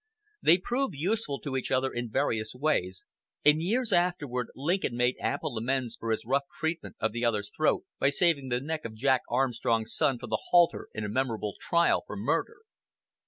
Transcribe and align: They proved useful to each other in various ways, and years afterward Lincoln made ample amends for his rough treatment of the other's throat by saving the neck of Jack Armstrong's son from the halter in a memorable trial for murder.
They 0.41 0.57
proved 0.57 0.95
useful 0.95 1.39
to 1.41 1.55
each 1.55 1.69
other 1.69 1.93
in 1.93 2.09
various 2.09 2.55
ways, 2.55 3.05
and 3.45 3.61
years 3.61 3.93
afterward 3.93 4.47
Lincoln 4.55 4.95
made 4.97 5.15
ample 5.19 5.55
amends 5.59 5.95
for 5.95 6.09
his 6.09 6.25
rough 6.25 6.45
treatment 6.59 6.95
of 6.99 7.11
the 7.11 7.23
other's 7.23 7.51
throat 7.55 7.83
by 7.99 8.09
saving 8.09 8.49
the 8.49 8.59
neck 8.59 8.83
of 8.83 8.95
Jack 8.95 9.21
Armstrong's 9.29 9.93
son 9.93 10.17
from 10.17 10.31
the 10.31 10.41
halter 10.49 10.87
in 10.95 11.05
a 11.05 11.07
memorable 11.07 11.53
trial 11.59 12.03
for 12.07 12.15
murder. 12.15 12.61